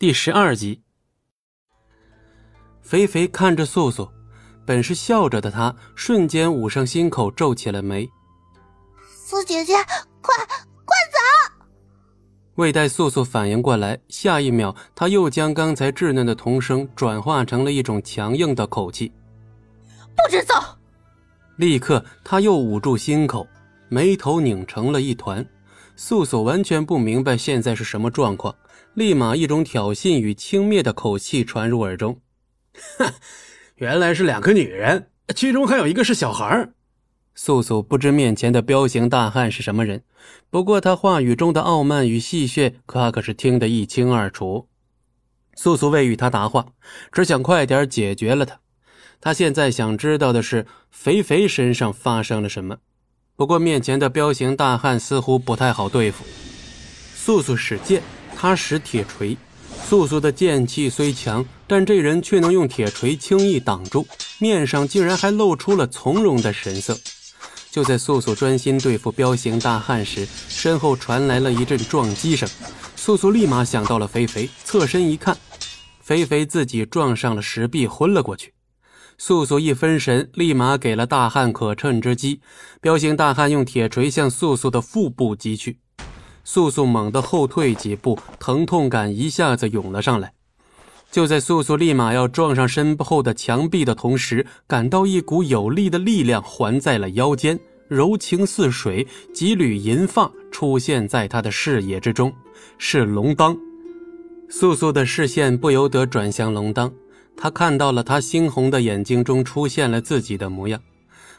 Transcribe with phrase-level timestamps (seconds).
[0.00, 0.80] 第十二集，
[2.80, 4.08] 肥肥看着素素，
[4.64, 8.08] 本是笑着的他，瞬间捂上心口，皱起了眉。
[9.12, 9.74] 苏姐姐，
[10.22, 10.36] 快
[10.84, 11.64] 快走！
[12.54, 19.12] 未待素素反应过来，下一秒，他又将刚才稚嫩的童声转化成了一种强硬的口气
[20.14, 20.54] ：“不准走！”
[21.58, 23.44] 立刻，他又捂住心口，
[23.88, 25.44] 眉头拧成了一团。
[25.98, 28.54] 素素完全不明白现在是什么状况。
[28.94, 32.20] 立马，一种挑衅与轻蔑的口气传入耳中。
[32.98, 33.12] 哼，
[33.74, 36.70] 原来是两个女人，其中还有一个是小孩。
[37.34, 40.04] 素素不知面前的彪形大汉是什么人，
[40.50, 44.68] 不过他话语中的傲慢与戏谑，他可是听得一清二楚。
[45.56, 46.66] 素素未与他答话，
[47.10, 48.60] 只想快点解决了他。
[49.20, 52.78] 他现在想知道的是肥肥身上发生了什么。
[53.38, 56.24] 不过面前的彪形大汉似乎不太好对付。
[57.14, 58.02] 素素使剑。
[58.36, 59.36] 他使铁锤，
[59.84, 64.04] 素素的剑气虽强，但这人却能用铁锤轻易挡住，
[64.40, 66.98] 面上竟然还露出了从容的神色。
[67.70, 72.48] 就在素素专心对付彪形大汉时，身后传来了一阵撞击声，
[72.96, 75.36] 素素立马想到了肥肥，侧身一看，
[76.00, 78.52] 肥肥自己撞上了石壁，昏了过去。
[79.20, 82.40] 素素一分神，立马给了大汉可乘之机，
[82.80, 85.76] 彪形大汉用铁锤向素素的腹部击去。
[86.44, 90.32] 素素猛地后退几步，疼痛感一下子涌了上来。
[91.10, 97.58] 就在素素立马要撞上身后的墙壁的同时，感到一股有力的力量环在了腰间，
[97.88, 102.32] 柔情似水，几缕银发出现在他的视野之中，
[102.78, 103.56] 是龙当。
[104.48, 106.90] 素素的视线不由得转向龙当，
[107.40, 110.82] 他看到了他猩红的眼睛中出现了自己的模样。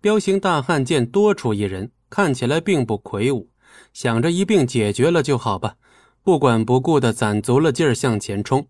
[0.00, 3.48] 彪形大汉见多出一人，看起来并不魁梧。
[3.92, 5.76] 想着一并解决了就好吧，
[6.24, 8.66] 不管不顾的攒足了劲儿向前冲。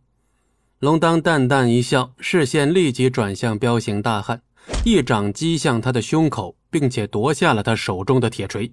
[0.80, 4.42] 龙当淡淡一笑，视线立即转向彪形大汉，
[4.84, 8.70] 一掌击向他的胸口，并且夺下了他手中的铁锤。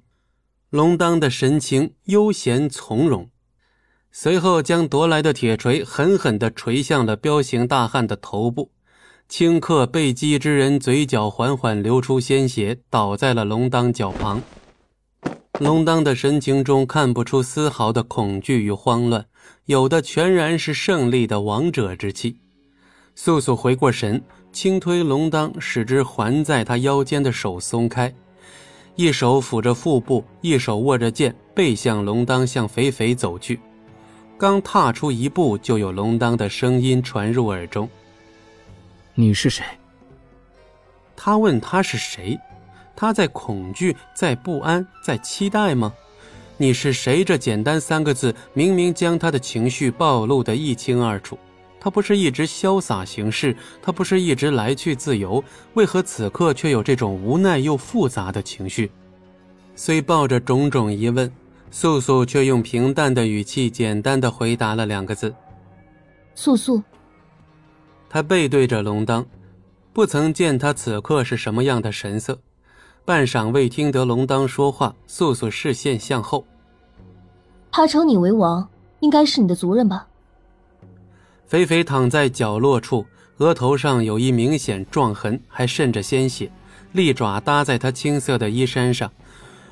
[0.70, 3.30] 龙当的神情悠闲从容，
[4.12, 8.70] 随后将夺来的铁锤狠狠地锤向了彪形大汉的头部。
[9.30, 14.42] 顷刻，被击之人嘴角缓缓流出鲜血，倒在了龙当脚旁。
[15.60, 19.26] 龙当的神情中看不出丝毫的恐惧与慌乱，
[19.66, 22.38] 有的全然是胜利的王者之气。
[23.16, 24.22] 素素回过神，
[24.52, 28.14] 轻推龙当，使之环在他腰间的手松开，
[28.96, 33.58] 一手抚着腹部，一手握着剑，背向龙当向肥肥走去。
[34.42, 37.88] 刚踏出一步，就有龙当的声音传入耳中
[39.14, 39.64] ：“你是谁？”
[41.16, 42.40] 他问他是谁。
[42.96, 45.94] 他在恐惧，在不安，在期待吗？
[46.58, 47.24] 你是谁？
[47.24, 51.38] 这简单三个字，明明将他的情绪暴露得一清二楚。
[51.80, 55.44] 他不是一直潇洒行事，他不是一直来去自由，
[55.76, 58.90] 为何此刻却有这种无奈又复杂的情绪？
[59.76, 61.32] 虽抱着种种疑问，
[61.72, 65.34] 素素却用平淡的语气，简单的回答了两个字
[66.36, 66.84] ：“素素。”
[68.10, 69.26] 他背对着龙当，
[69.94, 72.38] 不曾见他此刻是什么样的神色。
[73.06, 76.46] 半晌未听得龙当说话，素素视线向后。
[77.72, 80.06] 他称你为王，应该是你的族人吧？
[81.48, 83.06] 肥肥躺在角落处，
[83.38, 86.52] 额头上有一明显撞痕，还渗着鲜血，
[86.92, 89.12] 利爪搭在他青色的衣衫上，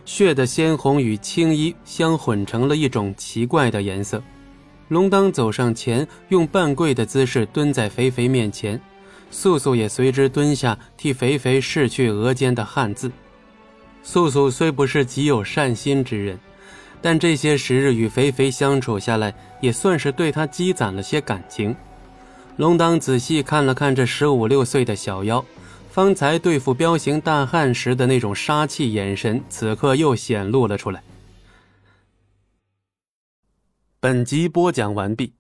[0.10, 4.20] 血的鲜红与青衣相混成了一种奇怪的颜色。
[4.88, 8.82] 龙当走上前，用半跪的姿势蹲在肥肥面前。
[9.30, 13.12] 素素也随之蹲下，替肥肥拭去额间的汗渍。
[14.02, 16.40] 素素虽不是极有善心之人，
[17.04, 19.32] 但这些时日与肥肥相处下来，
[19.62, 21.74] 也算是对他积攒了些感情。
[22.58, 25.46] 龙当仔细看了看这十五六岁的小妖，
[25.90, 31.04] 方才对付彪形大汉时的那种杀气眼神，此刻又显露了出来。
[34.00, 35.34] 本集播讲完毕，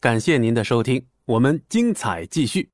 [0.00, 2.70] 感谢您的收听，我们精彩继续。